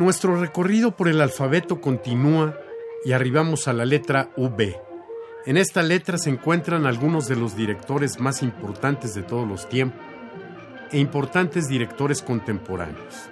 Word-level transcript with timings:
Nuestro 0.00 0.40
recorrido 0.40 0.96
por 0.96 1.08
el 1.08 1.20
alfabeto 1.20 1.82
continúa 1.82 2.56
y 3.04 3.12
arribamos 3.12 3.68
a 3.68 3.74
la 3.74 3.84
letra 3.84 4.30
V. 4.34 4.80
En 5.44 5.58
esta 5.58 5.82
letra 5.82 6.16
se 6.16 6.30
encuentran 6.30 6.86
algunos 6.86 7.28
de 7.28 7.36
los 7.36 7.54
directores 7.54 8.18
más 8.18 8.42
importantes 8.42 9.14
de 9.14 9.22
todos 9.22 9.46
los 9.46 9.68
tiempos 9.68 10.00
e 10.90 10.98
importantes 10.98 11.68
directores 11.68 12.22
contemporáneos. 12.22 13.28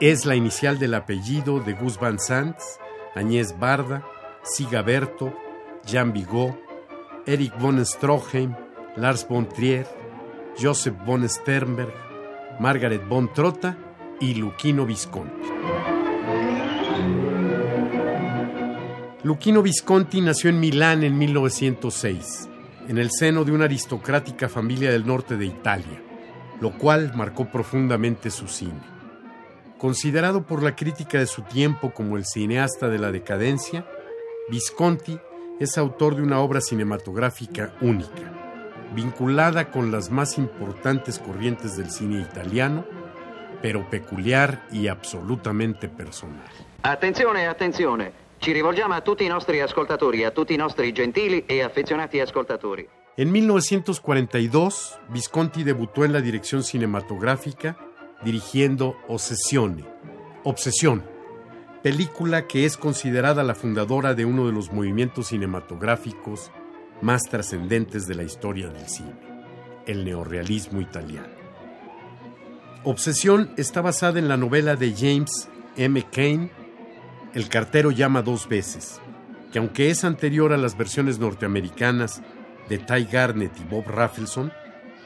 Es 0.00 0.26
la 0.26 0.34
inicial 0.34 0.80
del 0.80 0.94
apellido 0.94 1.60
de 1.60 1.74
Gus 1.74 2.00
Van 2.00 2.18
Sant, 2.18 2.56
Agnès 3.14 3.56
Barda, 3.56 4.04
Siga 4.42 4.82
Berto, 4.82 5.32
Jean 5.86 6.12
Vigo, 6.12 6.58
Eric 7.26 7.56
von 7.60 7.86
Stroheim, 7.86 8.56
Lars 8.96 9.24
von 9.28 9.48
Trier, 9.48 9.86
Joseph 10.60 10.96
von 11.06 11.28
Sternberg, 11.28 11.94
Margaret 12.58 13.04
von 13.08 13.32
Trotta 13.32 13.93
y 14.20 14.34
Luchino 14.34 14.86
Visconti. 14.86 15.48
Luchino 19.22 19.62
Visconti 19.62 20.20
nació 20.20 20.50
en 20.50 20.60
Milán 20.60 21.02
en 21.02 21.16
1906, 21.16 22.48
en 22.88 22.98
el 22.98 23.10
seno 23.10 23.44
de 23.44 23.52
una 23.52 23.64
aristocrática 23.64 24.48
familia 24.48 24.90
del 24.90 25.06
norte 25.06 25.36
de 25.36 25.46
Italia, 25.46 26.02
lo 26.60 26.76
cual 26.76 27.12
marcó 27.14 27.50
profundamente 27.50 28.30
su 28.30 28.46
cine. 28.48 28.80
Considerado 29.78 30.46
por 30.46 30.62
la 30.62 30.76
crítica 30.76 31.18
de 31.18 31.26
su 31.26 31.42
tiempo 31.42 31.92
como 31.92 32.16
el 32.16 32.24
cineasta 32.24 32.88
de 32.88 32.98
la 32.98 33.10
decadencia, 33.10 33.86
Visconti 34.50 35.18
es 35.58 35.78
autor 35.78 36.16
de 36.16 36.22
una 36.22 36.40
obra 36.40 36.60
cinematográfica 36.60 37.74
única, 37.80 38.32
vinculada 38.94 39.70
con 39.70 39.90
las 39.90 40.10
más 40.10 40.38
importantes 40.38 41.18
corrientes 41.18 41.76
del 41.76 41.90
cine 41.90 42.20
italiano, 42.20 42.84
pero 43.64 43.88
peculiar 43.88 44.66
y 44.70 44.88
absolutamente 44.88 45.88
personal. 45.88 46.44
Attenzione, 46.82 47.46
attenzione. 47.46 48.12
Ci 48.36 48.52
rivolgiamo 48.52 48.92
a 48.92 49.00
tutti 49.00 49.24
i 49.24 49.26
nostri 49.26 49.62
ascoltatori, 49.62 50.22
a 50.22 50.32
tutti 50.32 50.52
i 50.52 50.56
nostri 50.58 50.92
gentili 50.92 51.46
e 51.46 51.62
affezionati 51.62 52.20
ascoltatori. 52.20 52.86
En 53.16 53.30
1942, 53.30 54.98
Visconti 55.08 55.62
debutó 55.62 56.04
en 56.04 56.12
la 56.12 56.20
dirección 56.20 56.62
cinematográfica 56.62 57.78
dirigiendo 58.22 58.98
Ossessione, 59.08 59.82
Obsesión, 60.42 61.02
película 61.82 62.46
que 62.46 62.66
es 62.66 62.76
considerada 62.76 63.42
la 63.42 63.54
fundadora 63.54 64.12
de 64.12 64.26
uno 64.26 64.44
de 64.44 64.52
los 64.52 64.70
movimientos 64.72 65.28
cinematográficos 65.28 66.52
más 67.00 67.22
trascendentes 67.22 68.06
de 68.06 68.14
la 68.14 68.24
historia 68.24 68.68
del 68.68 68.86
cine, 68.90 69.14
el 69.86 70.04
neorrealismo 70.04 70.82
italiano. 70.82 71.33
Obsesión 72.86 73.50
está 73.56 73.80
basada 73.80 74.18
en 74.18 74.28
la 74.28 74.36
novela 74.36 74.76
de 74.76 74.92
James 74.94 75.48
M. 75.78 76.04
Cain, 76.12 76.50
El 77.32 77.48
cartero 77.48 77.90
llama 77.90 78.20
dos 78.20 78.46
veces, 78.46 79.00
que 79.50 79.58
aunque 79.58 79.88
es 79.88 80.04
anterior 80.04 80.52
a 80.52 80.58
las 80.58 80.76
versiones 80.76 81.18
norteamericanas 81.18 82.22
de 82.68 82.76
Ty 82.78 83.06
Garnett 83.10 83.58
y 83.58 83.64
Bob 83.64 83.88
Rafelson, 83.88 84.52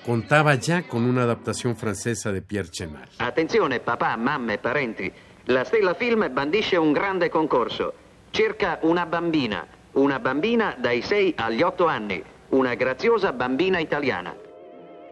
contaba 0.05 0.57
ya 0.57 0.83
con 0.89 1.05
una 1.05 1.23
adaptación 1.23 1.77
francesa 1.77 2.33
de 2.33 2.43
Pierre 2.43 2.69
Chenal. 2.69 3.09
Attenzione, 3.19 3.79
papà, 3.79 4.17
mamme, 4.17 4.59
parenti. 4.59 5.11
La 5.47 5.65
Stella 5.65 5.95
Film 5.95 6.29
bandisce 6.35 6.77
un 6.77 6.93
grande 6.93 7.31
concorso. 7.31 7.95
Cerca 8.33 8.81
una 8.83 9.07
bambina, 9.07 9.65
una 9.93 10.19
bambina 10.19 10.75
dai 10.77 11.01
6 11.01 11.35
agli 11.37 11.63
8 11.63 11.87
anni, 11.87 12.23
una 12.51 12.75
graziosa 12.75 13.31
bambina 13.31 13.79
italiana. 13.79 14.35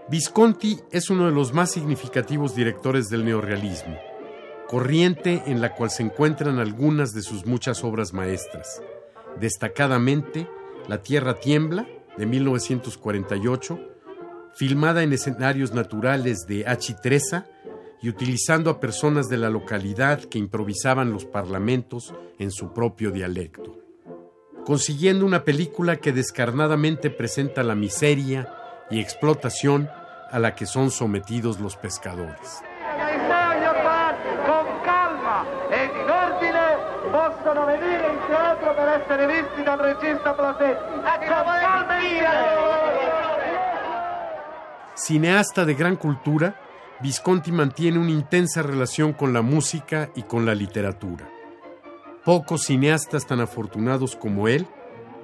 Visconti 0.08 0.78
es 0.92 1.10
uno 1.10 1.26
de 1.26 1.32
los 1.32 1.52
más 1.52 1.72
significativos 1.72 2.54
directores 2.54 3.08
del 3.08 3.24
neorrealismo, 3.24 3.98
corriente 4.68 5.42
en 5.46 5.60
la 5.60 5.74
cual 5.74 5.90
se 5.90 6.04
encuentran 6.04 6.60
algunas 6.60 7.12
de 7.12 7.22
sus 7.22 7.44
muchas 7.44 7.82
obras 7.82 8.12
maestras, 8.12 8.80
destacadamente 9.40 10.48
La 10.86 11.02
Tierra 11.02 11.34
Tiembla, 11.40 11.88
de 12.16 12.24
1948, 12.24 13.80
filmada 14.54 15.02
en 15.02 15.12
escenarios 15.12 15.74
naturales 15.74 16.46
de 16.46 16.68
Achitreza 16.68 17.48
y 18.00 18.08
utilizando 18.08 18.70
a 18.70 18.78
personas 18.78 19.26
de 19.28 19.38
la 19.38 19.50
localidad 19.50 20.20
que 20.20 20.38
improvisaban 20.38 21.10
los 21.12 21.24
parlamentos 21.24 22.14
en 22.38 22.52
su 22.52 22.72
propio 22.72 23.10
dialecto, 23.10 23.76
consiguiendo 24.64 25.26
una 25.26 25.42
película 25.42 25.96
que 25.96 26.12
descarnadamente 26.12 27.10
presenta 27.10 27.64
la 27.64 27.74
miseria 27.74 28.52
y 28.90 29.00
explotación 29.00 29.90
a 30.30 30.38
la 30.38 30.54
que 30.54 30.66
son 30.66 30.90
sometidos 30.90 31.60
los 31.60 31.76
pescadores. 31.76 32.62
Impegno 32.80 33.72
parte 33.82 34.28
con 34.46 34.66
calma 34.84 35.44
ed 35.70 35.90
in 35.90 36.10
ordine 36.10 37.10
possono 37.10 37.66
venire 37.66 38.12
in 38.12 38.18
teatro 38.26 38.74
per 38.74 38.88
essere 39.00 39.26
visti 39.26 39.62
dal 39.62 39.78
regista 39.78 40.34
Plasetti. 40.34 40.82
Con 40.82 41.02
calma 41.26 41.98
e 41.98 42.06
stile. 42.08 42.28
Cineasta 44.94 45.64
de 45.64 45.74
gran 45.74 45.96
cultura, 45.96 46.54
Visconti 47.00 47.52
mantiene 47.52 47.98
una 47.98 48.10
intensa 48.10 48.62
relación 48.62 49.12
con 49.12 49.32
la 49.32 49.42
música 49.42 50.08
y 50.14 50.22
con 50.22 50.46
la 50.46 50.54
literatura. 50.54 51.28
Pocos 52.24 52.64
cineastas 52.64 53.26
tan 53.26 53.40
afortunados 53.40 54.16
como 54.16 54.48
él 54.48 54.66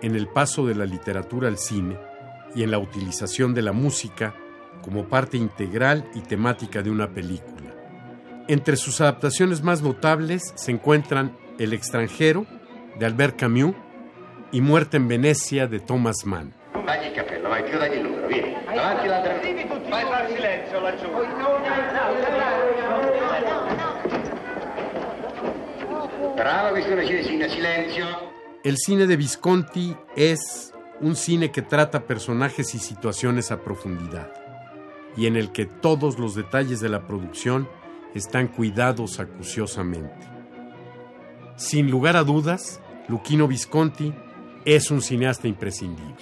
en 0.03 0.15
el 0.15 0.29
paso 0.29 0.67
de 0.67 0.75
la 0.75 0.85
literatura 0.85 1.49
al 1.49 1.57
cine 1.59 2.12
y 2.55 2.63
en 2.63 2.71
la 2.71 2.79
utilización 2.79 3.55
de 3.55 3.63
la 3.63 3.73
música 3.73 4.35
como 4.83 5.09
parte 5.09 5.37
integral 5.37 6.09
y 6.15 6.21
temática 6.21 6.83
de 6.83 6.91
una 6.91 7.13
película. 7.13 7.75
Entre 8.49 8.77
sus 8.77 9.01
adaptaciones 9.01 9.63
más 9.63 9.83
notables 9.83 10.53
se 10.57 10.73
encuentran 10.73 11.37
El 11.59 11.73
extranjero, 11.73 12.47
de 12.99 13.07
Albert 13.07 13.37
Camus, 13.39 13.75
y 14.51 14.61
Muerte 14.61 14.97
en 14.99 15.09
Venecia, 15.09 15.67
de 15.67 15.81
Thomas 15.81 16.25
Mann. 16.25 16.53
Dagli 16.85 17.07
il 17.07 17.13
cappello, 17.15 17.49
vai, 17.49 17.65
più 17.65 17.79
dagli 17.79 17.95
il 17.95 18.03
numero, 18.03 18.27
vieni. 18.27 18.55
Avanti 18.67 19.07
l'altra. 19.07 19.39
Vai 19.89 20.03
a 20.03 20.07
far 20.07 20.27
silenzio 20.29 20.81
laggiù. 20.81 21.09
Brava 26.35 26.71
questione 26.71 27.07
cinesina, 27.07 27.49
silenzio. 27.49 28.05
El 28.65 28.77
cine 28.77 29.07
de 29.07 29.17
Visconti 29.17 29.97
es 30.17 30.73
un 31.03 31.17
cine 31.17 31.51
que 31.51 31.63
trata 31.63 32.07
personajes 32.07 32.75
y 32.75 32.79
situaciones 32.79 33.51
a 33.51 33.61
profundidad, 33.61 34.33
y 35.17 35.27
en 35.27 35.37
el 35.37 35.53
que 35.53 35.67
todos 35.67 36.19
los 36.19 36.35
detalles 36.35 36.81
de 36.81 36.89
la 36.89 37.07
producción 37.07 37.69
están 38.15 38.49
cuidados 38.49 39.19
acuciosamente. 39.19 40.27
Sin 41.57 41.91
lugar 41.91 42.17
a 42.17 42.25
dudas, 42.25 42.81
Luchino 43.09 43.49
Visconti 43.49 44.15
es 44.65 44.91
un 44.91 45.03
cineasta 45.03 45.49
imprescindible. 45.49 46.15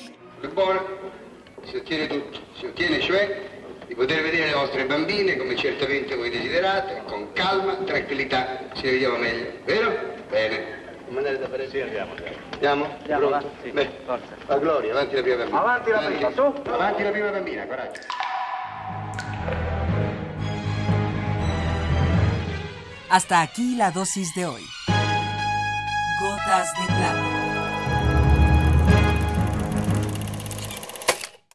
Si 1.64 1.76
ottiene 1.76 2.06
tutto. 2.06 2.38
Si 2.58 2.66
ottiene 2.66 3.00
cioè 3.00 3.48
di 3.86 3.94
poter 3.94 4.22
vedere 4.22 4.46
le 4.46 4.54
vostre 4.54 4.86
bambine 4.86 5.36
come 5.36 5.56
certamente 5.56 6.16
voi 6.16 6.30
desiderate, 6.30 7.02
con 7.06 7.32
calma, 7.32 7.74
tranquillità. 7.84 8.70
Ci 8.74 8.82
vediamo 8.82 9.18
meglio, 9.18 9.52
vero? 9.66 9.92
Bene. 10.30 10.79
Mandare 11.10 11.38
da 11.38 11.48
fare? 11.48 11.68
Sì, 11.68 11.80
andiamo. 11.80 12.12
Andiamo? 12.52 12.84
Andiamo, 12.84 13.26
Pronto? 13.28 13.46
va, 13.46 13.52
sì, 13.62 13.70
Beh, 13.70 13.90
forza. 14.04 14.34
La 14.46 14.58
gloria, 14.58 14.92
avanti 14.92 15.14
la 15.16 15.22
prima 15.22 15.36
bambina. 15.36 15.60
Avanti 15.60 15.90
la 15.90 15.98
prima, 15.98 16.30
su. 16.32 16.62
Avanti 16.70 17.02
la 17.02 17.10
prima 17.10 17.30
bambina, 17.30 17.66
coraggio. 17.66 18.00
Hasta 23.08 23.40
aquí 23.40 23.74
la 23.74 23.90
dosis 23.90 24.34
de 24.34 24.46
hoy. 24.46 24.62
Gotas 26.20 26.72
de 26.78 26.86
plata. 26.86 27.49